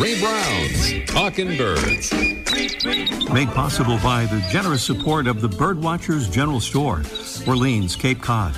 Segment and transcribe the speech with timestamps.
[0.00, 2.10] Ray Brown's Talking Birds.
[3.30, 7.02] Made possible by the generous support of the Birdwatchers General Store,
[7.46, 8.54] Orleans, Cape Cod.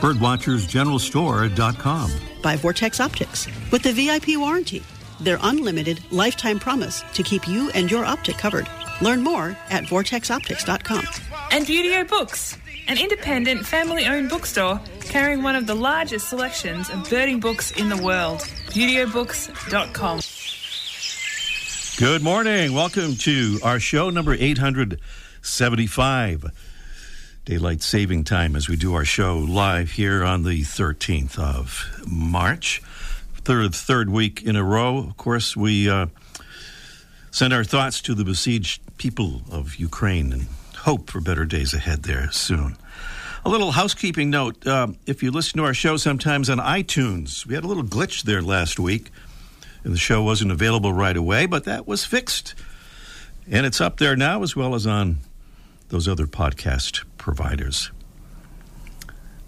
[0.00, 2.10] Birdwatchersgeneralstore.com.
[2.42, 4.82] By Vortex Optics with the VIP warranty.
[5.20, 8.66] Their unlimited lifetime promise to keep you and your optic covered.
[9.02, 11.04] Learn more at vortexoptics.com.
[11.52, 12.56] And Buteo Books,
[12.88, 17.90] an independent family owned bookstore carrying one of the largest selections of birding books in
[17.90, 18.40] the world.
[18.70, 20.20] ButeoBooks.com.
[21.96, 22.72] Good morning.
[22.74, 26.44] Welcome to our show number 875.
[27.46, 32.82] Daylight saving time as we do our show live here on the 13th of March.
[33.36, 34.98] Third, third week in a row.
[34.98, 36.08] Of course, we uh,
[37.30, 40.48] send our thoughts to the besieged people of Ukraine and
[40.80, 42.76] hope for better days ahead there soon.
[43.46, 47.54] A little housekeeping note uh, if you listen to our show sometimes on iTunes, we
[47.54, 49.10] had a little glitch there last week,
[49.84, 52.54] and the show wasn't available right away, but that was fixed.
[53.50, 55.18] And it's up there now, as well as on
[55.88, 57.90] those other podcast providers.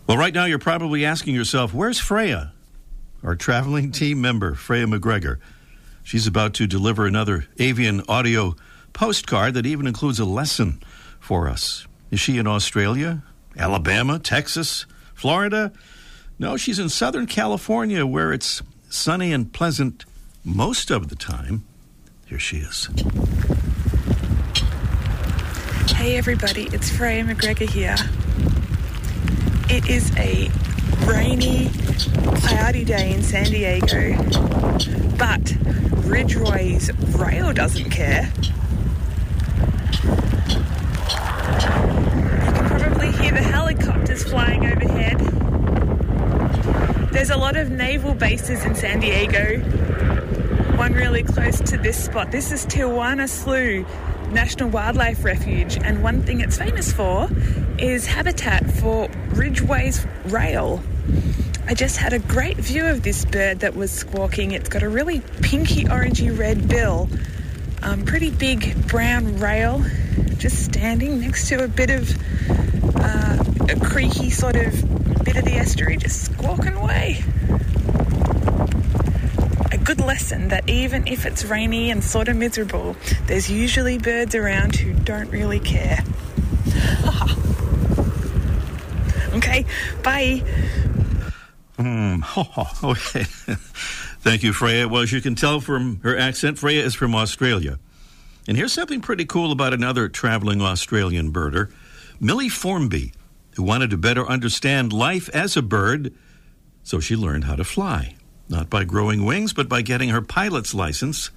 [0.06, 2.52] Well, right now, you're probably asking yourself, where's Freya?
[3.22, 5.38] Our traveling team member, Freya McGregor.
[6.02, 8.54] She's about to deliver another avian audio
[8.92, 10.80] postcard that even includes a lesson
[11.20, 11.86] for us.
[12.10, 13.22] Is she in Australia?
[13.56, 15.72] Alabama, Texas, Florida.
[16.38, 20.04] No, she's in Southern California where it's sunny and pleasant
[20.48, 21.64] most of the time.
[22.26, 22.88] Here she is.
[25.94, 27.96] Hey everybody, it's Freya McGregor here.
[29.68, 30.50] It is a
[31.06, 31.70] rainy,
[32.40, 34.16] cloudy day in San Diego,
[35.18, 35.54] but
[36.06, 38.32] Ridgway's rail doesn't care.
[40.48, 40.62] You
[42.54, 45.18] can probably hear the helicopters flying overhead.
[47.12, 49.87] There's a lot of naval bases in San Diego.
[50.78, 52.30] One really close to this spot.
[52.30, 53.84] This is Tijuana Slough
[54.32, 57.28] National Wildlife Refuge, and one thing it's famous for
[57.78, 60.80] is habitat for Ridgway's rail.
[61.66, 64.52] I just had a great view of this bird that was squawking.
[64.52, 67.08] It's got a really pinky orangey red bill,
[67.82, 69.84] um, pretty big brown rail,
[70.36, 72.08] just standing next to a bit of
[72.94, 74.72] uh, a creaky sort of
[75.24, 77.24] bit of the estuary just squawking away.
[79.88, 82.94] Good lesson that even if it's rainy and sort of miserable,
[83.26, 86.04] there's usually birds around who don't really care.
[89.32, 89.64] okay,
[90.02, 90.42] bye.
[91.78, 93.24] Mm, oh, okay.
[94.20, 94.88] Thank you, Freya.
[94.88, 97.78] Well, as you can tell from her accent, Freya is from Australia.
[98.46, 101.72] And here's something pretty cool about another traveling Australian birder.
[102.20, 103.14] Millie Formby,
[103.52, 106.12] who wanted to better understand life as a bird,
[106.82, 108.16] so she learned how to fly,
[108.48, 111.30] not by growing wings, but by getting her pilot's license.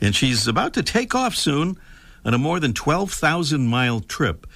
[0.00, 1.78] And she's about to take off soon
[2.24, 4.46] on a more than 12,000 mile trip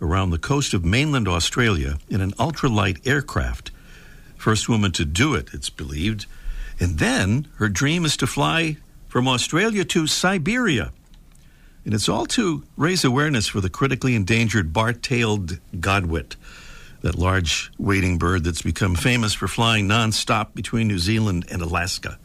[0.00, 3.70] around the coast of mainland Australia in an ultralight aircraft.
[4.36, 6.26] First woman to do it, it's believed.
[6.78, 8.78] And then her dream is to fly
[9.08, 10.92] from Australia to Siberia
[11.84, 16.36] and it's all to raise awareness for the critically endangered bar-tailed godwit,
[17.02, 22.18] that large wading bird that's become famous for flying nonstop between New Zealand and Alaska.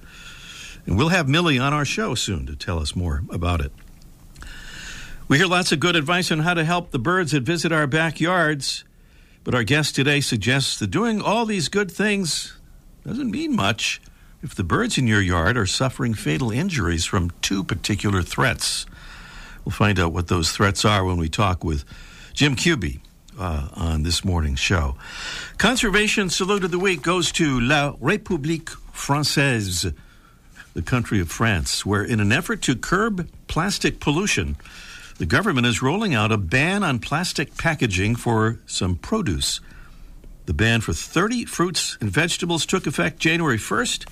[0.85, 3.71] And we'll have Millie on our show soon to tell us more about it.
[5.27, 7.87] We hear lots of good advice on how to help the birds that visit our
[7.87, 8.83] backyards,
[9.43, 12.57] but our guest today suggests that doing all these good things
[13.05, 14.01] doesn't mean much
[14.43, 18.85] if the birds in your yard are suffering fatal injuries from two particular threats.
[19.63, 21.85] We'll find out what those threats are when we talk with
[22.33, 22.99] Jim Cuby
[23.39, 24.95] uh, on this morning's show.
[25.57, 29.93] Conservation salute of the week goes to La République Française,
[30.73, 34.57] the country of France, where in an effort to curb plastic pollution,
[35.17, 39.61] the government is rolling out a ban on plastic packaging for some produce.
[40.45, 44.07] The ban for 30 fruits and vegetables took effect January 1st.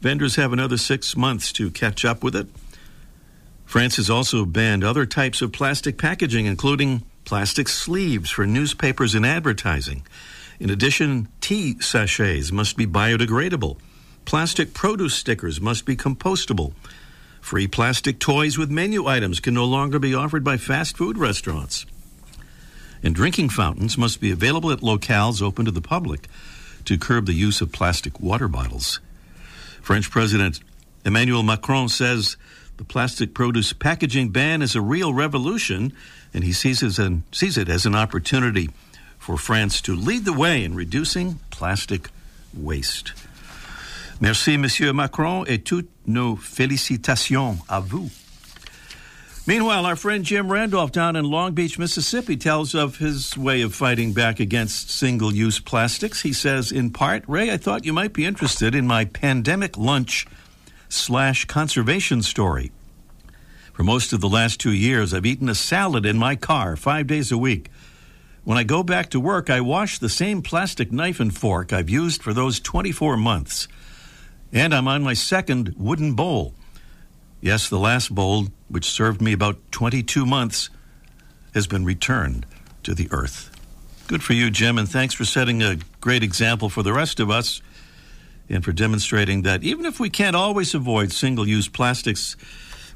[0.00, 2.46] Vendors have another six months to catch up with it.
[3.64, 9.26] France has also banned other types of plastic packaging, including plastic sleeves for newspapers and
[9.26, 10.06] advertising.
[10.58, 13.78] In addition, tea sachets must be biodegradable.
[14.24, 16.72] Plastic produce stickers must be compostable.
[17.40, 21.84] Free plastic toys with menu items can no longer be offered by fast food restaurants.
[23.02, 26.28] And drinking fountains must be available at locales open to the public
[26.86, 29.00] to curb the use of plastic water bottles.
[29.82, 30.60] French President
[31.04, 32.36] Emmanuel Macron says
[32.76, 35.92] the plastic produce packaging ban is a real revolution,
[36.34, 38.70] and he sees it, as sees it as an opportunity
[39.18, 42.10] for France to lead the way in reducing plastic
[42.54, 43.12] waste.
[44.20, 48.10] Merci, Monsieur Macron, et toutes nos félicitations à vous.
[49.46, 53.74] Meanwhile, our friend Jim Randolph down in Long Beach, Mississippi, tells of his way of
[53.74, 56.22] fighting back against single use plastics.
[56.22, 60.26] He says, in part, Ray, I thought you might be interested in my pandemic lunch
[60.88, 62.72] slash conservation story.
[63.72, 67.06] For most of the last two years, I've eaten a salad in my car five
[67.06, 67.70] days a week.
[68.44, 71.90] When I go back to work, I wash the same plastic knife and fork I've
[71.90, 73.68] used for those 24 months.
[74.52, 76.54] And I'm on my second wooden bowl.
[77.40, 80.70] Yes, the last bowl, which served me about 22 months,
[81.54, 82.46] has been returned
[82.84, 83.50] to the earth.
[84.06, 87.28] Good for you, Jim, and thanks for setting a great example for the rest of
[87.28, 87.60] us
[88.48, 92.36] and for demonstrating that even if we can't always avoid single use plastics,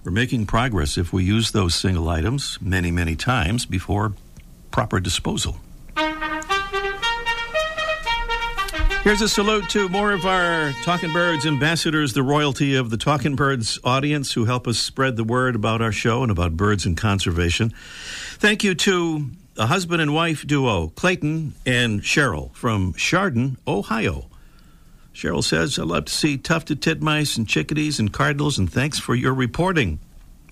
[0.04, 4.14] we're making progress if we use those single items many, many times before
[4.70, 5.56] proper disposal.
[9.02, 13.34] Here's a salute to more of our Talking Birds ambassadors, the royalty of the Talking
[13.34, 16.98] Birds audience who help us spread the word about our show and about birds and
[16.98, 17.72] conservation.
[18.34, 24.29] Thank you to a husband and wife duo, Clayton and Cheryl from Chardon, Ohio.
[25.20, 29.14] Cheryl says, I love to see tufted titmice and chickadees and cardinals, and thanks for
[29.14, 29.98] your reporting.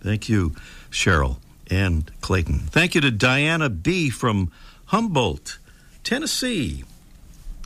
[0.03, 0.57] Thank you,
[0.91, 1.39] Cheryl
[1.71, 2.59] and Clayton.
[2.67, 4.11] Thank you to Diana B.
[4.11, 4.53] from
[4.89, 5.57] Humboldt,
[6.05, 6.85] Tennessee.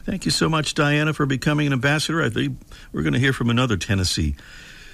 [0.05, 2.23] Thank you so much, Diana, for becoming an ambassador.
[2.23, 2.57] I think
[2.93, 4.37] we're going to hear from another Tennessee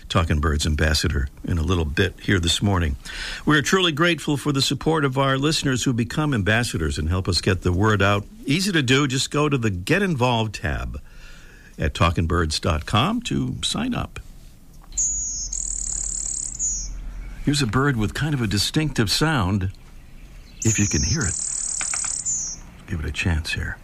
[0.08, 2.96] Talking Birds ambassador in a little bit here this morning.
[3.44, 7.42] We're truly grateful for the support of our listeners who become ambassadors and help us
[7.42, 8.24] get the word out.
[8.46, 11.02] Easy to do, just go to the Get Involved tab
[11.78, 14.20] at talkingbirds.com to sign up.
[17.44, 19.70] Here's a bird with kind of a distinctive sound,
[20.64, 21.34] if you can hear it.
[22.86, 23.78] Give it a chance here.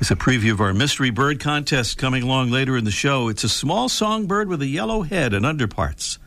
[0.00, 3.28] It's a preview of our mystery bird contest coming along later in the show.
[3.28, 6.18] It's a small songbird with a yellow head and underparts,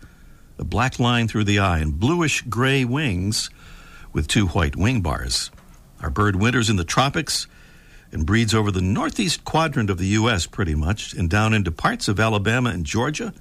[0.59, 3.49] a black line through the eye, and bluish gray wings
[4.13, 5.51] with two white wing bars.
[6.01, 7.47] Our bird winters in the tropics
[8.11, 12.07] and breeds over the northeast quadrant of the U.S., pretty much, and down into parts
[12.07, 13.33] of Alabama and Georgia.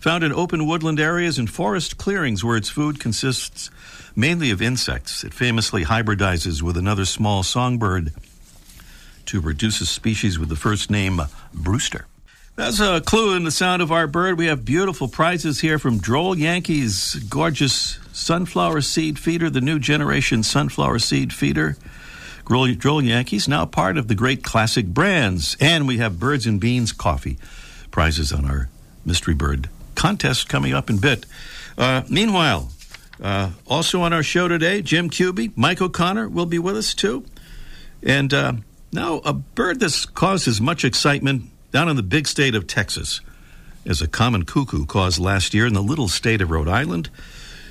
[0.00, 3.70] Found in open woodland areas and forest clearings where its food consists
[4.14, 5.24] mainly of insects.
[5.24, 8.12] It famously hybridizes with another small songbird
[9.26, 11.20] to produce a species with the first name
[11.52, 12.06] Brewster.
[12.56, 14.38] That's a clue in the sound of our bird.
[14.38, 20.44] We have beautiful prizes here from Droll Yankees, gorgeous sunflower seed feeder, the new generation
[20.44, 21.76] sunflower seed feeder.
[22.44, 25.56] Droll Yankees, now part of the great classic brands.
[25.60, 27.38] And we have Birds and Beans coffee
[27.90, 28.68] prizes on our
[29.04, 31.26] mystery bird contest coming up in bit.
[31.78, 32.70] Uh, meanwhile,
[33.22, 37.24] uh, also on our show today, Jim Cuby, Mike O'Connor will be with us too.
[38.02, 38.52] And uh,
[38.92, 43.20] now, a bird that's caused as much excitement down in the big state of Texas
[43.86, 47.10] as a common cuckoo caused last year in the little state of Rhode Island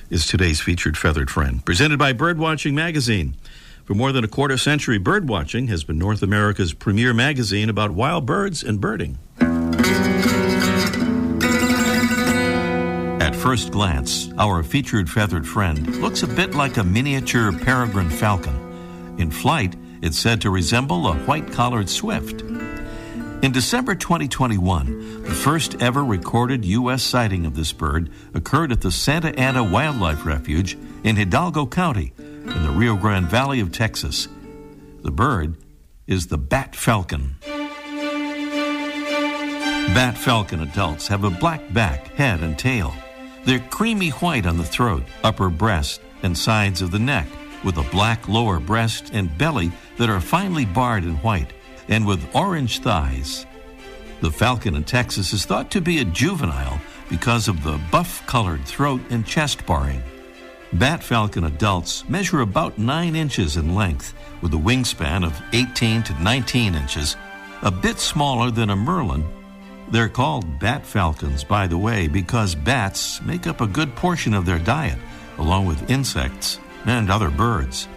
[0.09, 1.63] is today's featured feathered friend.
[1.65, 3.35] Presented by Birdwatching Magazine.
[3.85, 8.25] For more than a quarter century, Birdwatching has been North America's premier magazine about wild
[8.25, 9.17] birds and birding.
[13.21, 19.15] At first glance, our featured feathered friend looks a bit like a miniature peregrine falcon.
[19.17, 22.41] In flight, it's said to resemble a white collared swift.
[22.41, 27.03] In December 2021, the first ever recorded U.S.
[27.03, 32.13] sighting of this bird occurred at the Santa Ana Wildlife Refuge in Hidalgo County
[32.45, 34.27] in the Rio Grande Valley of Texas.
[35.01, 35.57] The bird
[36.07, 37.37] is the bat falcon.
[39.93, 42.93] Bat falcon adults have a black back, head, and tail.
[43.45, 47.27] They're creamy white on the throat, upper breast, and sides of the neck,
[47.63, 51.53] with a black lower breast and belly that are finely barred in white,
[51.87, 53.45] and with orange thighs.
[54.21, 58.65] The falcon in Texas is thought to be a juvenile because of the buff colored
[58.65, 60.01] throat and chest barring.
[60.73, 66.23] Bat falcon adults measure about 9 inches in length, with a wingspan of 18 to
[66.23, 67.15] 19 inches,
[67.61, 69.23] a bit smaller than a merlin.
[69.91, 74.47] They're called bat falcons, by the way, because bats make up a good portion of
[74.47, 74.97] their diet,
[75.37, 77.87] along with insects and other birds.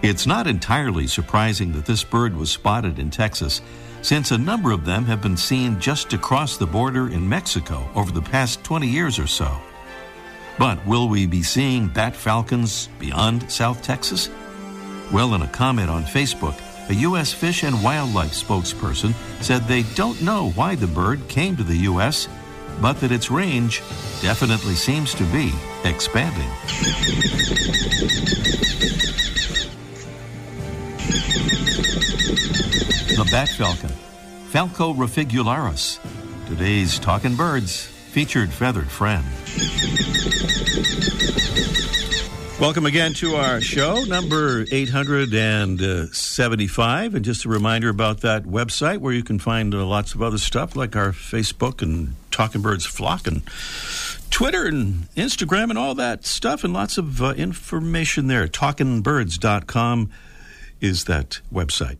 [0.00, 3.62] It's not entirely surprising that this bird was spotted in Texas,
[4.00, 8.12] since a number of them have been seen just across the border in Mexico over
[8.12, 9.60] the past 20 years or so.
[10.60, 14.28] But will we be seeing bat falcons beyond South Texas?
[15.10, 16.54] Well, in a comment on Facebook,
[16.90, 17.32] a U.S.
[17.32, 22.28] Fish and Wildlife spokesperson said they don't know why the bird came to the U.S.,
[22.78, 23.80] but that its range
[24.20, 25.50] definitely seems to be
[25.84, 26.50] expanding.
[33.16, 33.88] The bat falcon,
[34.50, 35.98] Falco rufigularis.
[36.48, 39.24] Today's Talking Birds featured feathered friend.
[42.60, 47.14] Welcome again to our show, number 875.
[47.14, 50.38] And just a reminder about that website where you can find uh, lots of other
[50.38, 53.42] stuff like our Facebook and Talking Birds Flock and
[54.30, 58.48] Twitter and Instagram and all that stuff, and lots of uh, information there.
[58.48, 60.10] TalkingBirds.com
[60.80, 61.98] is that website.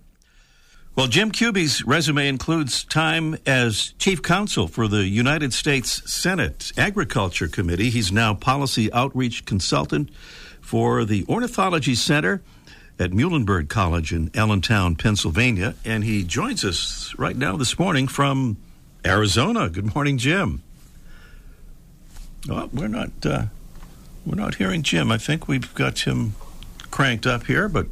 [1.01, 7.49] Well, Jim Kuby's resume includes time as chief counsel for the United States Senate Agriculture
[7.49, 7.89] Committee.
[7.89, 10.11] He's now policy outreach consultant
[10.61, 12.43] for the Ornithology Center
[12.99, 18.59] at Muhlenberg College in Allentown, Pennsylvania, and he joins us right now this morning from
[19.03, 19.71] Arizona.
[19.71, 20.63] Good morning, Jim.
[22.51, 23.45] Oh, we're not uh,
[24.27, 25.11] we're not hearing Jim.
[25.11, 26.35] I think we've got him
[26.91, 27.87] cranked up here, but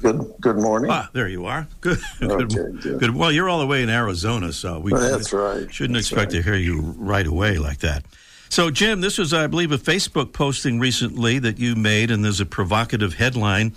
[0.00, 0.90] good good morning.
[0.90, 1.66] Ah, there you are.
[1.80, 1.98] Good.
[2.22, 2.80] Okay, good.
[2.82, 3.00] good.
[3.00, 3.14] good.
[3.14, 5.72] Well, you're all the way in Arizona, so we Well, that's right.
[5.72, 8.04] shouldn't That's expect to hear you right away like that.
[8.48, 12.40] So, Jim, this was, I believe, a Facebook posting recently that you made, and there's
[12.40, 13.74] a provocative headline.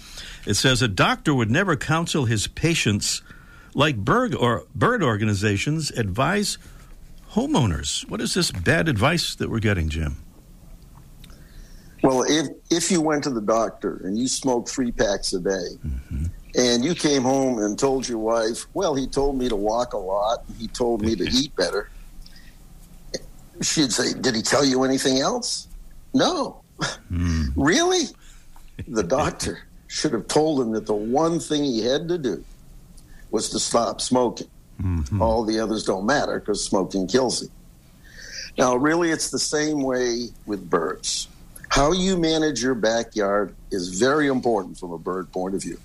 [0.48, 3.22] It says a doctor would never counsel his patients
[3.75, 6.58] like bird or bird organizations advise
[7.34, 8.10] homeowners.
[8.10, 10.17] What is this bad advice that we're getting, Jim?
[12.03, 15.67] Well, if if you went to the doctor and you smoked three packs a day,
[15.86, 16.25] Mm-hmm.
[16.55, 19.98] and you came home and told your wife, "Well, he told me to walk a
[19.98, 20.43] lot.
[20.60, 21.89] He told me to eat better,"
[23.62, 25.67] she'd say, "Did he tell you anything else?"
[26.13, 26.62] No.
[27.10, 27.45] Hmm.
[27.55, 28.03] really?
[28.88, 32.43] The doctor should have told him that the one thing he had to do
[33.31, 34.48] was to stop smoking.
[34.81, 35.22] Mm-hmm.
[35.22, 37.50] All the others don't matter because smoking kills him.
[38.57, 41.27] Now, really, it's the same way with birds.
[41.73, 45.79] How you manage your backyard is very important from a bird point of view.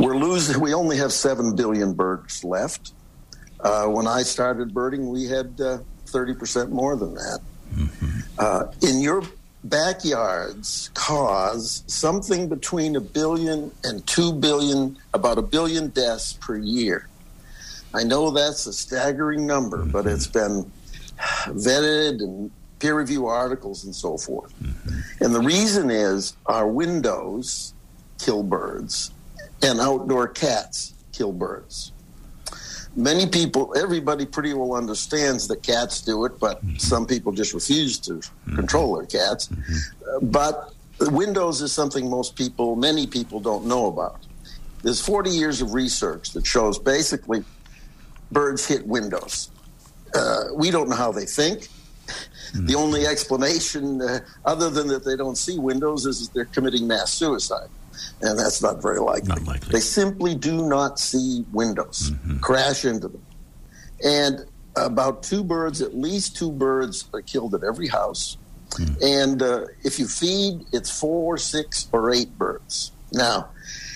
[0.00, 0.60] We're losing.
[0.60, 2.92] We only have seven billion birds left.
[3.60, 7.38] Uh, when I started birding, we had uh, thirty percent more than that.
[8.40, 9.22] Uh, in your
[9.62, 17.06] backyards, cause something between a billion and two billion, about a billion deaths per year.
[17.94, 20.72] I know that's a staggering number, but it's been
[21.50, 22.50] vetted and
[22.80, 24.52] peer review articles and so forth.
[25.20, 27.74] And the reason is our windows
[28.18, 29.12] kill birds
[29.62, 31.92] and outdoor cats kill birds.
[32.96, 37.98] Many people, everybody pretty well understands that cats do it, but some people just refuse
[38.00, 38.20] to
[38.56, 39.48] control their cats.
[39.52, 44.18] Uh, But windows is something most people, many people don't know about.
[44.82, 47.44] There's 40 years of research that shows basically
[48.32, 49.50] birds hit windows.
[50.14, 51.68] Uh, we don't know how they think.
[52.54, 56.86] The only explanation, uh, other than that they don't see windows, is that they're committing
[56.86, 57.68] mass suicide.
[58.22, 59.28] And that's not very likely.
[59.28, 59.72] Not likely.
[59.72, 63.22] They simply do not see windows, crash into them.
[64.04, 68.36] And about two birds, at least two birds, are killed at every house.
[69.02, 72.92] And uh, if you feed, it's four, six, or eight birds.
[73.12, 73.50] Now,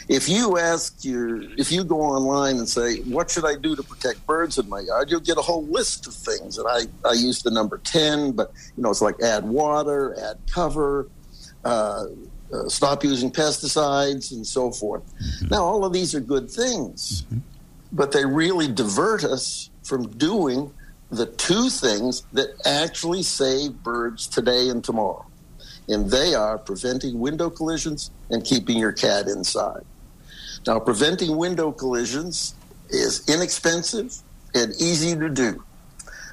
[0.08, 3.82] if you ask your, if you go online and say, "What should I do to
[3.82, 6.58] protect birds in my yard?" You'll get a whole list of things.
[6.58, 10.38] And I, I use the number ten, but you know, it's like add water, add
[10.50, 11.08] cover,
[11.64, 12.06] uh,
[12.52, 15.02] uh, stop using pesticides, and so forth.
[15.50, 17.25] Now, all of these are good things,
[17.92, 20.73] but they really divert us from doing
[21.11, 25.25] the two things that actually save birds today and tomorrow.
[25.88, 29.84] And they are preventing window collisions and keeping your cat inside.
[30.66, 32.54] Now, preventing window collisions
[32.88, 34.14] is inexpensive
[34.54, 35.62] and easy to do.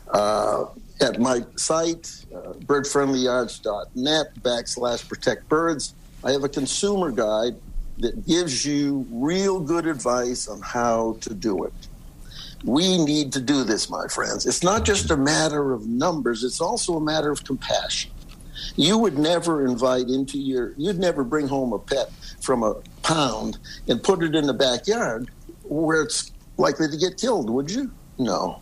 [0.09, 0.65] Uh,
[1.01, 7.55] at my site, uh, birdfriendlyyards.net backslash protect birds, I have a consumer guide
[7.97, 11.73] that gives you real good advice on how to do it.
[12.63, 14.45] We need to do this, my friends.
[14.45, 18.11] It's not just a matter of numbers, it's also a matter of compassion.
[18.75, 23.58] You would never invite into your, you'd never bring home a pet from a pound
[23.88, 25.29] and put it in the backyard
[25.63, 27.91] where it's likely to get killed, would you?
[28.17, 28.62] No.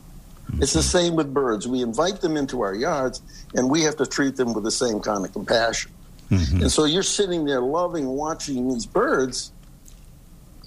[0.60, 1.67] It's the same with birds.
[1.67, 3.22] We invite them into our yards
[3.53, 5.91] and we have to treat them with the same kind of compassion.
[6.29, 6.62] Mm-hmm.
[6.62, 9.51] And so you're sitting there loving watching these birds,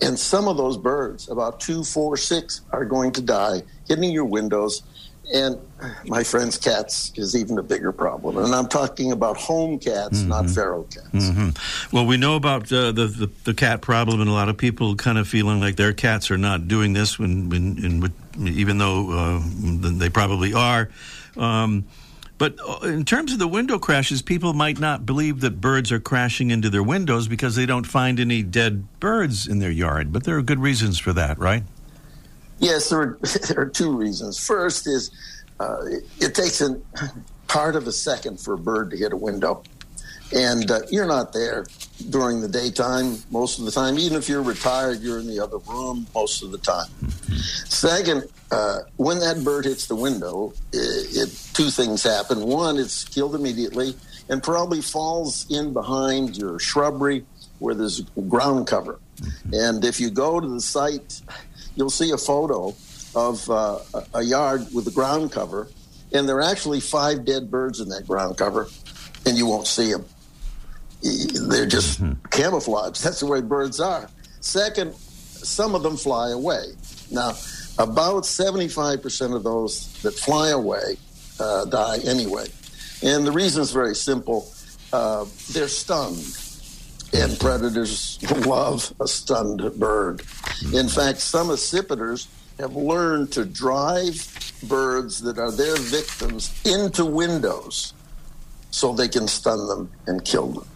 [0.01, 4.25] and some of those birds, about two, four, six, are going to die, hitting your
[4.25, 4.83] windows.
[5.33, 5.57] And
[6.05, 8.37] my friend's cats is even a bigger problem.
[8.39, 11.57] And I'm talking about home cats, not feral cats.
[11.93, 14.97] Well, we know about uh, the, the the cat problem, and a lot of people
[14.97, 19.11] kind of feeling like their cats are not doing this, when, when, in, even though
[19.11, 19.41] uh,
[19.99, 20.91] they probably are.
[21.37, 21.87] Um,
[22.37, 26.01] but uh, in terms of the window crashes, people might not believe that birds are
[26.01, 30.13] crashing into their windows because they don't find any dead birds in their yard.
[30.13, 31.63] But there are good reasons for that, right?
[32.63, 34.39] Yes, there are, there are two reasons.
[34.39, 35.11] First is
[35.61, 36.81] uh, it, it, takes a
[37.49, 39.63] part of a second for a bird to hit a window.
[40.35, 41.67] And uh, you're not there
[42.09, 43.99] during the daytime most of the time.
[43.99, 46.89] Even if you're retired, you're in the other room most of the time.
[47.67, 52.41] Second, uh, when that bird hits the window, it, it, two things happen.
[52.41, 53.95] One, it's killed immediately
[54.29, 57.27] and probably falls in behind your shrubbery
[57.59, 59.01] where there's ground cover.
[59.53, 61.21] And if you go to the site,
[61.77, 62.75] you'll see a photo
[63.15, 63.79] of uh,
[64.15, 65.69] a yard with the ground cover,
[66.13, 68.69] and there are actually five dead birds in that ground cover,
[69.27, 70.05] and you won't see them.
[71.03, 72.27] They're just mm-hmm.
[72.29, 73.03] camouflaged.
[73.03, 74.09] That's the way birds are.
[74.41, 76.73] Second, some of them fly away.
[77.11, 77.31] Now,
[77.79, 80.97] about 75% of those that fly away
[81.41, 82.47] uh, die anyway.
[83.03, 84.53] And the reason is very simple
[84.93, 86.39] uh, they're stunned.
[87.15, 90.23] And predators love a stunned bird.
[90.73, 92.29] In fact, some accipiters
[92.59, 97.95] have learned to drive birds that are their victims into windows
[98.71, 100.67] so they can stun them and kill them.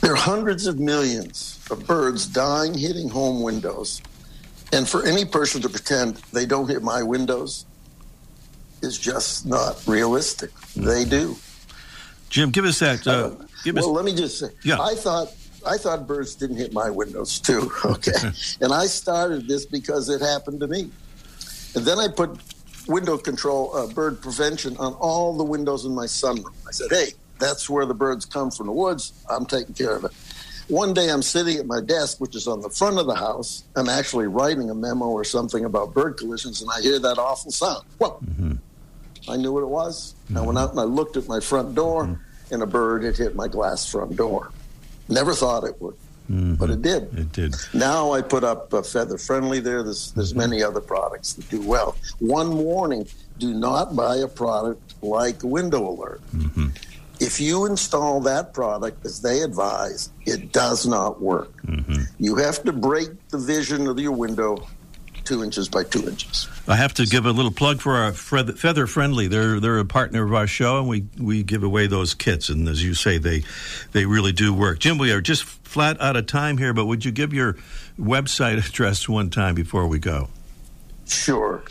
[0.00, 4.00] There are hundreds of millions of birds dying hitting home windows.
[4.72, 7.66] And for any person to pretend they don't hit my windows
[8.82, 10.50] is just not realistic.
[10.74, 11.36] They do.
[12.30, 13.06] Jim, give us that.
[13.06, 13.30] Uh,
[13.64, 13.96] give well, us...
[13.96, 14.80] let me just say, yeah.
[14.80, 15.32] I thought
[15.66, 17.70] I thought birds didn't hit my windows too.
[17.84, 18.12] Okay,
[18.60, 20.90] and I started this because it happened to me,
[21.74, 22.38] and then I put
[22.86, 26.52] window control, uh, bird prevention on all the windows in my sunroom.
[26.66, 29.24] I said, hey, that's where the birds come from the woods.
[29.28, 30.12] I'm taking care of it.
[30.68, 33.64] One day I'm sitting at my desk, which is on the front of the house.
[33.74, 37.50] I'm actually writing a memo or something about bird collisions, and I hear that awful
[37.50, 37.84] sound.
[37.98, 38.52] Well, mm-hmm.
[39.28, 40.14] I knew what it was.
[40.26, 40.38] Mm-hmm.
[40.38, 42.54] I went out and I looked at my front door, mm-hmm.
[42.54, 44.52] and a bird had hit my glass front door.
[45.10, 45.94] Never thought it would.
[46.30, 46.54] Mm-hmm.
[46.54, 47.18] But it did.
[47.18, 47.56] It did.
[47.74, 49.82] Now I put up a feather friendly there.
[49.82, 51.96] There's there's many other products that do well.
[52.20, 53.08] One warning:
[53.38, 56.20] do not buy a product like Window Alert.
[56.34, 56.68] Mm-hmm.
[57.18, 61.54] If you install that product as they advise, it does not work.
[61.62, 62.04] Mm-hmm.
[62.18, 64.66] You have to break the vision of your window
[65.24, 66.48] two inches by two inches.
[66.66, 69.28] I have to give a little plug for our Feather Friendly.
[69.28, 72.48] They're they're a partner of our show, and we, we give away those kits.
[72.48, 73.42] And as you say, they
[73.92, 74.78] they really do work.
[74.78, 77.56] Jim, we are just flat out of time here, but would you give your
[77.98, 80.28] website address one time before we go?
[81.06, 81.62] Sure.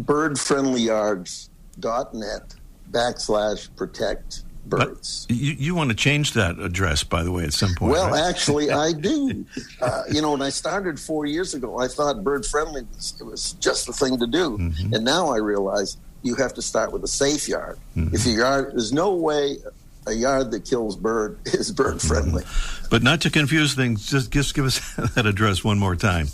[0.00, 2.54] Birdfriendlyyards.net
[2.90, 5.26] backslash protect birds.
[5.28, 7.92] you, you want to change that address, by the way, at some point.
[7.92, 8.28] Well, right?
[8.28, 9.44] actually, I do.
[9.80, 13.24] Uh, you know, when I started four years ago, I thought bird friendly was, it
[13.24, 14.58] was just the thing to do.
[14.58, 14.94] Mm-hmm.
[14.94, 17.78] And now I realize you have to start with a safe yard.
[17.96, 18.14] Mm-hmm.
[18.14, 19.58] If your yard, there's no way
[20.06, 22.42] a yard that kills bird is bird friendly.
[22.42, 22.86] Mm-hmm.
[22.90, 26.28] But not to confuse things, just, just give us that address one more time.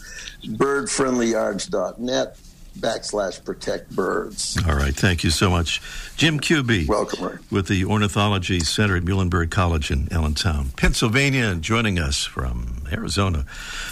[0.45, 2.37] Birdfriendlyyards.net
[2.79, 4.59] backslash protect birds.
[4.67, 4.95] All right.
[4.95, 5.81] Thank you so much.
[6.17, 6.87] Jim Kuby.
[6.87, 7.37] Welcome, Ray.
[7.51, 13.45] With the Ornithology Center at Muhlenberg College in Allentown, Pennsylvania, and joining us from Arizona.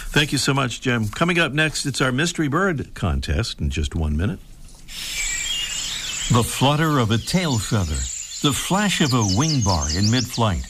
[0.07, 1.07] Thank you so much, Jim.
[1.07, 4.39] Coming up next, it's our Mystery Bird contest in just one minute.
[6.31, 7.95] The flutter of a tail feather,
[8.47, 10.65] the flash of a wing bar in mid flight.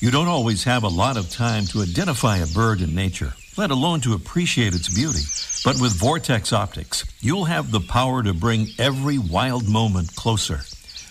[0.00, 3.70] You don't always have a lot of time to identify a bird in nature let
[3.70, 5.22] alone to appreciate its beauty.
[5.64, 10.60] But with Vortex Optics, you'll have the power to bring every wild moment closer.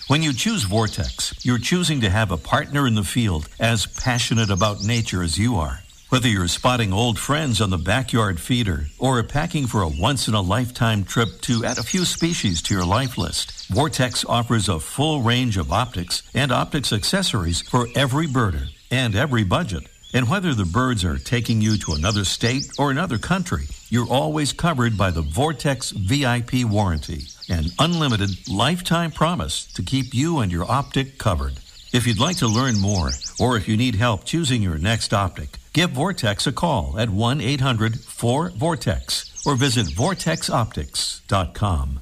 [0.08, 4.50] When you choose Vortex, you're choosing to have a partner in the field as passionate
[4.50, 5.80] about nature as you are.
[6.10, 10.36] Whether you're spotting old friends on the backyard feeder or packing for a once in
[10.36, 14.80] a lifetime trip to add a few species to your life list, Vortex offers a
[14.80, 19.88] full range of optics and optics accessories for every birder and every budget.
[20.14, 24.54] And whether the birds are taking you to another state or another country, you're always
[24.54, 30.70] covered by the Vortex VIP warranty, an unlimited lifetime promise to keep you and your
[30.70, 31.54] optic covered.
[31.94, 35.58] If you'd like to learn more, or if you need help choosing your next optic,
[35.74, 42.00] give Vortex a call at 1 800 4 Vortex or visit vortexoptics.com.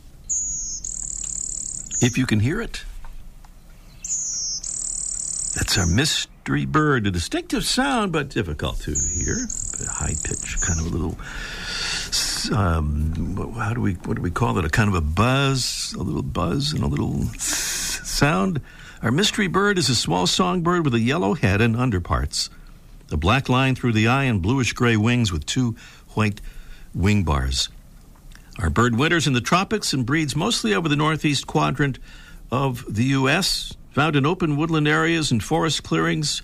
[2.04, 2.84] If you can hear it,
[5.56, 7.06] that's our mystery mystery bird.
[7.06, 9.46] A distinctive sound, but difficult to hear.
[9.88, 11.18] High pitch, kind of a little.
[12.52, 14.66] Um, how do we what do we call it?
[14.66, 18.60] A kind of a buzz, a little buzz, and a little sound.
[19.04, 22.50] Our mystery bird is a small songbird with a yellow head and underparts,
[23.12, 25.76] a black line through the eye, and bluish gray wings with two
[26.16, 26.42] white
[26.96, 27.70] wing bars.
[28.58, 32.00] Our bird winters in the tropics and breeds mostly over the northeast quadrant
[32.52, 33.76] of the U.S.
[33.92, 36.42] Found in open woodland areas and forest clearings,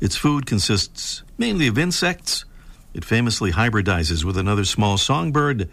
[0.00, 2.44] its food consists mainly of insects,
[2.92, 5.70] It famously hybridizes with another small songbird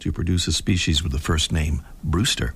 [0.00, 2.54] to produce a species with the first name Brewster.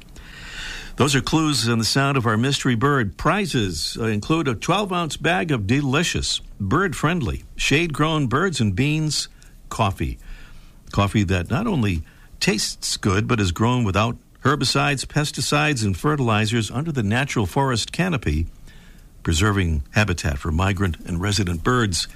[0.96, 3.16] Those are clues in the sound of our mystery bird.
[3.16, 8.74] Prizes uh, include a 12 ounce bag of delicious, bird friendly, shade grown birds and
[8.74, 9.28] beans
[9.68, 10.18] coffee.
[10.90, 12.02] Coffee that not only
[12.40, 14.16] tastes good, but is grown without
[14.48, 18.46] herbicides, pesticides, and fertilizers under the natural forest canopy,
[19.22, 22.08] preserving habitat for migrant and resident birds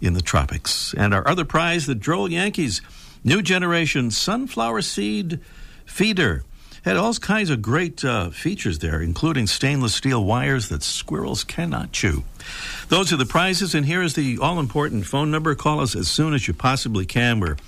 [0.00, 0.94] in the tropics.
[0.96, 2.80] And our other prize, the Droll Yankees
[3.22, 5.40] New Generation Sunflower Seed
[5.84, 6.42] Feeder.
[6.86, 11.92] Had all kinds of great uh, features there, including stainless steel wires that squirrels cannot
[11.92, 12.22] chew.
[12.88, 15.54] Those are the prizes, and here is the all important phone number.
[15.54, 17.40] Call us as soon as you possibly can.
[17.40, 17.58] We're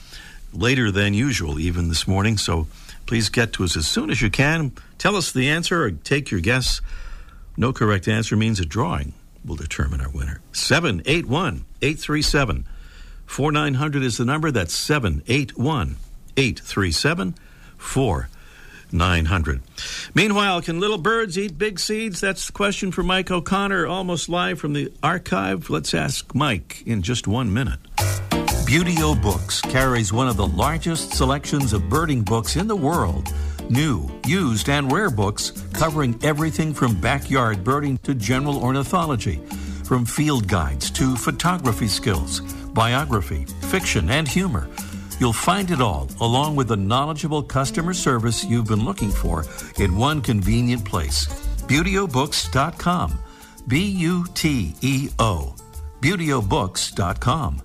[0.55, 2.67] later than usual, even this morning, so
[3.07, 4.73] please get to us as soon as you can.
[4.99, 6.81] Tell us the answer or take your guess.
[7.57, 10.41] No correct answer means a drawing will determine our winner.
[10.53, 12.67] 781 837
[13.27, 14.51] 4900 is the number.
[14.51, 15.97] That's 781
[16.37, 17.35] 837
[17.79, 19.61] 4900.
[20.15, 22.21] Meanwhile, can little birds eat big seeds?
[22.21, 25.71] That's the question for Mike O'Connor, almost live from the archive.
[25.71, 27.79] Let's ask Mike in just one minute.
[28.71, 33.35] Buteo Books carries one of the largest selections of birding books in the world.
[33.69, 39.41] New, used, and rare books covering everything from backyard birding to general ornithology,
[39.83, 44.69] from field guides to photography skills biography, fiction, and humor.
[45.19, 49.47] You'll find it all, along with the knowledgeable customer service you've been looking for,
[49.81, 51.27] in one convenient place.
[51.67, 53.19] ButeoBooks.com.
[53.67, 55.57] B U T E O.
[56.01, 57.63] ButeoBooks.com.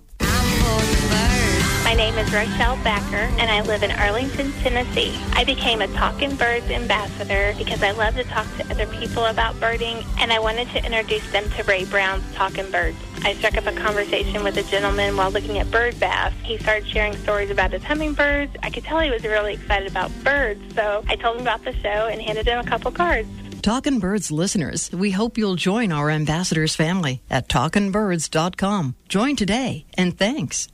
[1.96, 5.18] My name is Rochelle Backer, and I live in Arlington, Tennessee.
[5.32, 9.58] I became a Talking Birds ambassador because I love to talk to other people about
[9.62, 12.98] birding, and I wanted to introduce them to Ray Brown's Talking Birds.
[13.24, 16.36] I struck up a conversation with a gentleman while looking at bird baths.
[16.44, 18.54] He started sharing stories about his hummingbirds.
[18.62, 21.72] I could tell he was really excited about birds, so I told him about the
[21.76, 23.30] show and handed him a couple cards.
[23.62, 28.96] Talkin' Birds listeners, we hope you'll join our ambassadors family at talkinbirds.com.
[29.08, 30.68] Join today, and thanks.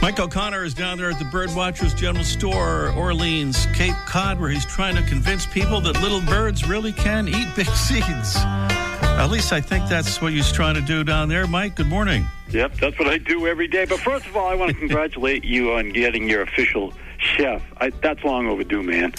[0.00, 4.64] Mike O'Connor is down there at the Birdwatchers General Store, Orleans, Cape Cod, where he's
[4.64, 8.36] trying to convince people that little birds really can eat big seeds.
[8.36, 11.48] At least I think that's what he's trying to do down there.
[11.48, 12.24] Mike, good morning.
[12.50, 13.84] Yep, that's what I do every day.
[13.86, 17.60] But first of all, I want to congratulate you on getting your official chef.
[17.78, 19.12] I, that's long overdue, man.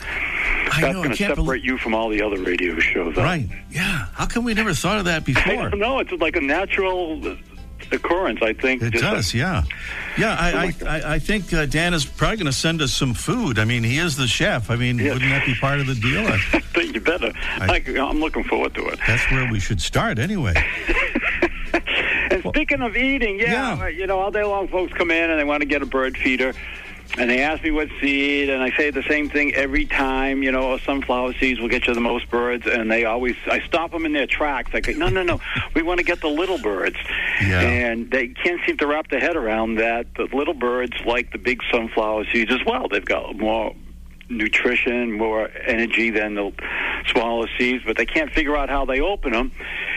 [0.71, 3.17] I that's going to separate you from all the other radio shows.
[3.17, 3.47] Right.
[3.69, 4.05] Yeah.
[4.13, 5.69] How come we never thought of that I before?
[5.69, 5.99] don't know.
[5.99, 7.19] It's like a natural
[7.91, 8.82] occurrence, I think.
[8.82, 9.63] It does, yeah.
[10.17, 13.13] Yeah, I, Oh, I, I, think uh, Dan is probably going to send us some
[13.13, 13.58] food.
[13.60, 14.69] I mean, he is the chef.
[14.69, 16.25] I mean, wouldn't that be part of the deal?
[16.28, 16.38] I-
[16.73, 17.32] think you better.
[17.60, 18.99] I, I'm looking forward to it.
[19.08, 20.54] That's where we should start anyway.
[22.32, 23.88] And speaking of eating, yeah, Yeah.
[23.88, 26.15] you know, all day long folks come in and they want to get a bird
[26.15, 26.54] feeder.
[27.17, 30.41] And they ask me what seed, and I say the same thing every time.
[30.43, 33.59] You know, oh, sunflower seeds will get you the most birds, and they always I
[33.61, 34.71] stop them in their tracks.
[34.73, 35.41] I go, no, no, no,
[35.75, 36.95] we want to get the little birds,
[37.41, 37.61] Yeah.
[37.61, 40.07] and they can't seem to wrap their head around that.
[40.15, 42.87] The little birds like the big sunflower seeds as well.
[42.87, 43.73] They've got more
[44.29, 46.51] nutrition, more energy than the
[47.07, 49.51] smaller seeds, but they can't figure out how they open them.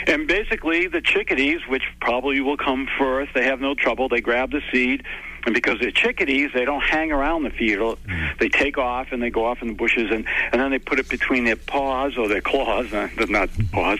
[0.06, 4.08] And basically, the chickadees, which probably will come first, they have no trouble.
[4.08, 5.04] They grab the seed,
[5.44, 7.94] and because they're chickadees, they don't hang around the feeder.
[8.38, 10.98] They take off and they go off in the bushes, and, and then they put
[10.98, 13.98] it between their paws or their claws, uh, not paws,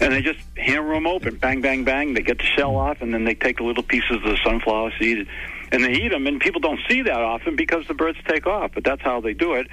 [0.00, 2.14] and they just hammer them open, bang, bang, bang.
[2.14, 4.92] They get the shell off, and then they take the little pieces of the sunflower
[4.98, 5.28] seed
[5.74, 6.26] and they eat them.
[6.26, 9.34] And people don't see that often because the birds take off, but that's how they
[9.34, 9.66] do it.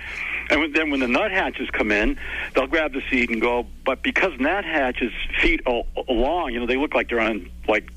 [0.49, 2.17] And then when the nuthatches come in,
[2.55, 3.67] they'll grab the seed and go.
[3.85, 5.11] But because nuthatches'
[5.41, 7.89] feet are long, you know, they look like they're on like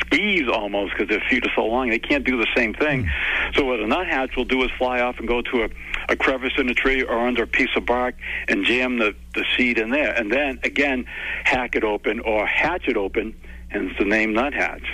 [0.00, 1.90] skis almost because their feet are so long.
[1.90, 3.04] They can't do the same thing.
[3.04, 3.54] Mm.
[3.54, 5.68] So what a nuthatch will do is fly off and go to a,
[6.08, 8.14] a crevice in a tree or under a piece of bark
[8.48, 11.04] and jam the, the seed in there, and then again
[11.44, 14.86] hack it open or hatch it open, hence the name nuthatch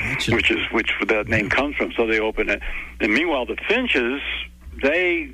[0.00, 0.34] Gotcha.
[0.34, 1.92] which is which that name comes from.
[1.92, 2.62] So they open it,
[3.00, 4.20] and meanwhile the finches,
[4.82, 5.32] they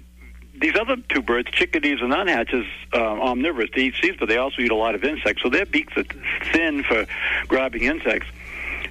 [0.60, 3.70] these other two birds, chickadees and nuthatches, uh, omnivorous.
[3.74, 5.42] They eat seeds, but they also eat a lot of insects.
[5.42, 6.04] So their beaks are
[6.52, 7.06] thin for
[7.46, 8.28] grabbing insects.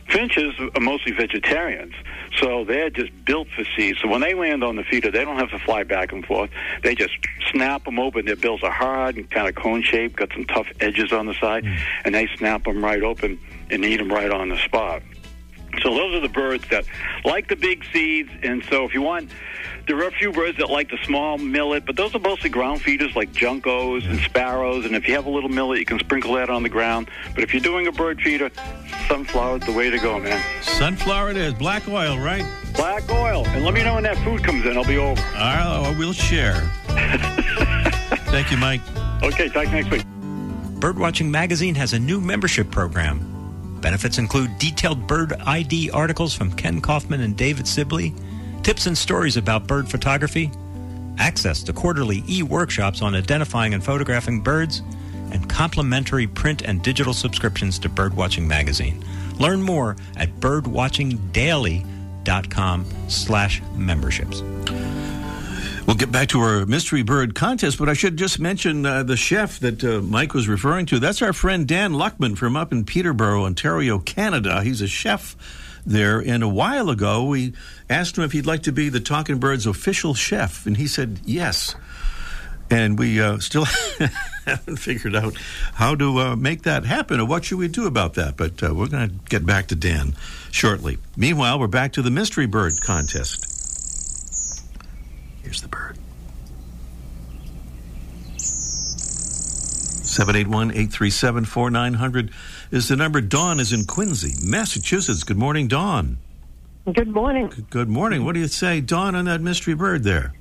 [0.07, 1.95] Finches are mostly vegetarians,
[2.39, 3.99] so they're just built for seeds.
[4.01, 6.51] So when they land on the feeder, they don't have to fly back and forth.
[6.83, 7.13] They just
[7.51, 8.25] snap them open.
[8.25, 11.33] Their bills are hard and kind of cone shaped, got some tough edges on the
[11.33, 11.65] side,
[12.03, 13.39] and they snap them right open
[13.71, 15.01] and eat them right on the spot.
[15.81, 16.85] So those are the birds that
[17.23, 19.29] like the big seeds, and so if you want,
[19.87, 22.81] there are a few birds that like the small millet, but those are mostly ground
[22.81, 24.85] feeders like juncos and sparrows.
[24.85, 27.09] And if you have a little millet, you can sprinkle that on the ground.
[27.33, 28.49] But if you're doing a bird feeder,
[29.07, 30.43] sunflower's the way to go, man.
[30.63, 31.53] Sunflower it is.
[31.53, 32.45] Black oil, right?
[32.75, 33.45] Black oil.
[33.47, 34.75] And let me know when that food comes in.
[34.75, 35.21] I'll be over.
[35.21, 36.61] All right, we'll share.
[38.31, 38.81] Thank you, Mike.
[39.21, 40.03] Okay, talk next week.
[40.79, 43.34] Birdwatching Magazine has a new membership program.
[43.81, 48.13] Benefits include detailed bird ID articles from Kenn Kaufman and David Sibley,
[48.63, 50.49] tips and stories about bird photography,
[51.17, 54.81] access to quarterly e workshops on identifying and photographing birds,
[55.31, 59.03] and complimentary print and digital subscriptions to Birdwatching Magazine.
[59.39, 64.41] Learn more at birdwatchingdaily.com slash memberships.
[65.85, 69.15] We'll get back to our mystery bird contest, but I should just mention uh, the
[69.15, 70.97] chef that uh, Mike was referring to.
[70.97, 74.63] That's our friend Dan Luckman from up in Peterborough, Ontario, Canada.
[74.63, 75.35] He's a chef
[75.85, 76.19] there.
[76.19, 77.53] And a while ago, we
[77.87, 81.19] asked him if he'd like to be the Talking Birds official chef, and he said
[81.23, 81.75] yes.
[82.71, 83.65] And we uh, still
[84.45, 85.37] haven't figured out
[85.75, 88.37] how to uh, make that happen or what should we do about that.
[88.37, 90.15] But uh, we're going to get back to Dan
[90.49, 90.97] shortly.
[91.15, 93.54] Meanwhile, we're back to the mystery bird contest.
[95.45, 95.95] Here's the bird.
[98.39, 102.31] 781 837 4900
[102.71, 103.21] is the number.
[103.21, 105.23] Dawn is in Quincy, Massachusetts.
[105.23, 106.17] Good morning, Dawn.
[106.91, 107.51] Good morning.
[107.69, 108.25] Good morning.
[108.25, 110.33] What do you say, Dawn, on that mystery bird there?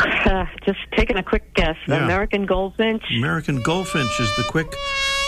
[0.00, 1.76] Uh, just taking a quick guess.
[1.86, 2.04] Yeah.
[2.04, 3.04] American goldfinch.
[3.16, 4.66] American goldfinch is the quick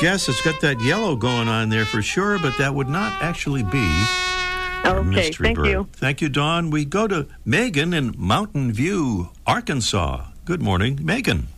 [0.01, 0.29] guess.
[0.29, 3.88] It's got that yellow going on there for sure, but that would not actually be.
[4.85, 5.67] A Okay, mystery thank bird.
[5.67, 5.88] you.
[5.93, 6.71] Thank you, Dawn.
[6.71, 10.25] We go to Megan in Mountain View, Arkansas.
[10.45, 11.49] Good morning, Megan.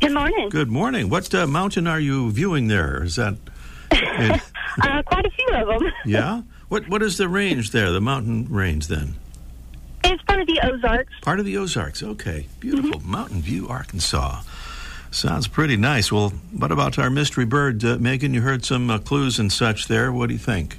[0.00, 0.48] Good morning.
[0.48, 1.08] Good morning.
[1.08, 3.02] What uh, mountain are you viewing there?
[3.02, 3.36] Is that?
[3.92, 4.40] it-
[4.80, 5.92] Uh, quite a few of them.
[6.06, 6.40] yeah.
[6.68, 7.90] What What is the range there?
[7.92, 9.16] The mountain range then?
[10.02, 11.12] It's part of the Ozarks.
[11.20, 12.02] Part of the Ozarks.
[12.02, 13.00] Okay, beautiful.
[13.04, 14.40] Mountain View, Arkansas.
[15.10, 16.10] Sounds pretty nice.
[16.10, 18.32] Well, what about our mystery bird, uh, Megan?
[18.32, 20.10] You heard some uh, clues and such there.
[20.10, 20.78] What do you think?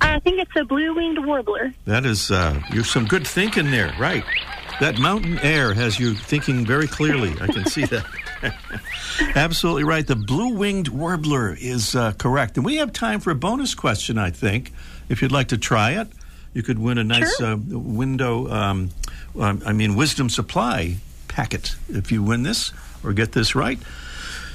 [0.00, 1.72] I think it's a blue-winged warbler.
[1.84, 4.24] That is, uh, you're some good thinking there, right?
[4.80, 7.34] That mountain air has you thinking very clearly.
[7.40, 8.04] I can see that.
[9.34, 10.06] Absolutely right.
[10.06, 12.56] The blue winged warbler is uh, correct.
[12.56, 14.72] And we have time for a bonus question, I think.
[15.08, 16.08] If you'd like to try it,
[16.52, 18.90] you could win a nice uh, window, um,
[19.38, 20.96] um, I mean, wisdom supply
[21.28, 22.72] packet if you win this
[23.04, 23.78] or get this right.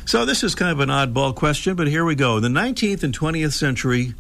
[0.06, 2.40] So this is kind of an oddball question, but here we go.
[2.40, 4.16] The 19th and 20th century cen-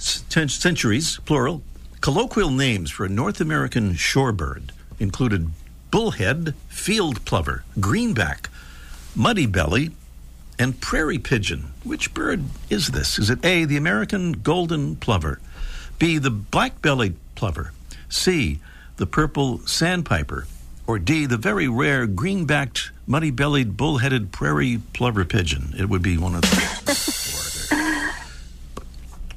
[0.00, 1.62] centuries, plural,
[2.00, 5.50] colloquial names for a North American shorebird included
[5.90, 8.48] bullhead, field plover, greenback,
[9.14, 9.90] muddy belly,
[10.58, 11.72] and prairie pigeon.
[11.84, 13.18] Which bird is this?
[13.18, 15.40] Is it A, the American golden plover,
[15.98, 17.72] B, the black-bellied plover,
[18.08, 18.60] C,
[18.96, 20.46] the purple sandpiper,
[20.86, 25.74] or D, the very rare green-backed, muddy-bellied, bull-headed prairie plover pigeon?
[25.78, 27.16] It would be one of the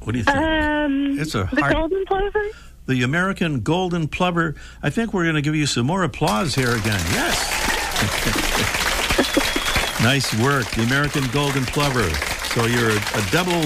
[0.03, 0.37] What do you think?
[0.37, 2.43] Um, It's a the hard- golden plover.
[2.87, 4.55] the American golden plover.
[4.81, 6.99] I think we're going to give you some more applause here again.
[7.11, 8.03] Yes.
[10.03, 12.09] nice work, the American golden plover.
[12.53, 13.61] So you're a, a double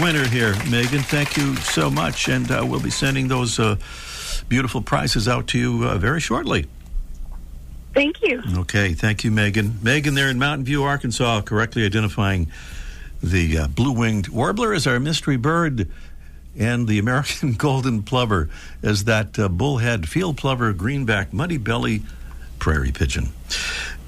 [0.00, 1.02] winner here, Megan.
[1.02, 3.76] Thank you so much, and uh, we'll be sending those uh,
[4.48, 6.66] beautiful prizes out to you uh, very shortly.
[7.94, 8.42] Thank you.
[8.58, 9.78] Okay, thank you, Megan.
[9.82, 12.48] Megan, there in Mountain View, Arkansas, correctly identifying
[13.22, 15.90] the uh, blue-winged warbler is our mystery bird,
[16.58, 18.48] and the American golden plover
[18.82, 22.02] is that uh, bullhead field plover, greenback, muddy belly,
[22.58, 23.28] prairie pigeon.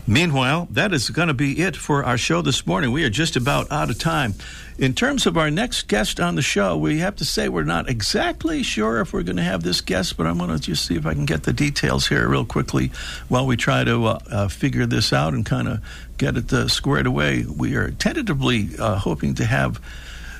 [0.06, 2.90] Meanwhile, that is going to be it for our show this morning.
[2.90, 4.34] We are just about out of time.
[4.78, 7.88] In terms of our next guest on the show, we have to say we're not
[7.88, 10.96] exactly sure if we're going to have this guest, but I'm going to just see
[10.96, 12.90] if I can get the details here real quickly
[13.28, 15.84] while we try to uh, uh, figure this out and kind of
[16.16, 17.44] get it uh, squared away.
[17.44, 19.80] We are tentatively uh, hoping to have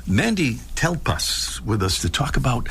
[0.07, 2.69] Mandy Telpas with us to talk about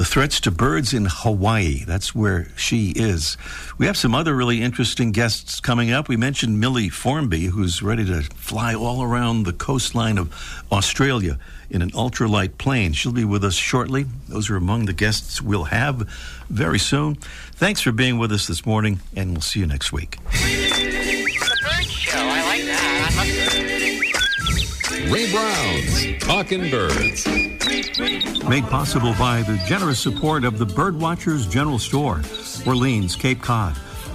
[0.00, 1.84] the threats to birds in Hawaii.
[1.84, 3.36] That's where she is.
[3.76, 6.08] We have some other really interesting guests coming up.
[6.08, 10.32] We mentioned Millie Formby, who's ready to fly all around the coastline of
[10.72, 12.94] Australia in an ultralight plane.
[12.94, 14.06] She'll be with us shortly.
[14.26, 16.08] Those are among the guests we'll have
[16.48, 17.16] very soon.
[17.52, 20.16] Thanks for being with us this morning, and we'll see you next week.
[25.10, 27.26] Ray Brown's Talking Birds.
[28.48, 32.20] Made possible by the generous support of the Birdwatchers General Store,
[32.66, 33.74] Orleans, Cape Cod.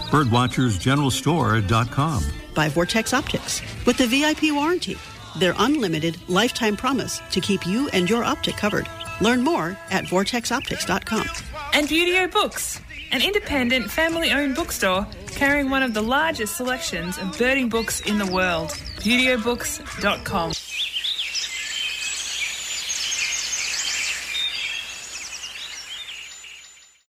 [0.10, 2.24] Birdwatchersgeneralstore.com.
[2.54, 4.96] By Vortex Optics with the VIP warranty.
[5.38, 8.88] their unlimited lifetime promise to keep you and your optic covered.
[9.22, 11.28] Learn more at vortexoptics.com.
[11.74, 12.80] And Buteo Books,
[13.12, 18.18] an independent family owned bookstore carrying one of the largest selections of birding books in
[18.18, 18.70] the world.
[19.00, 20.52] ButeoBooks.com.